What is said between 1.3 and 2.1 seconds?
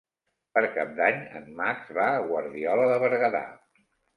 en Max va